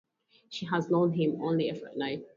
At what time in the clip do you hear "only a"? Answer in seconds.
1.43-1.75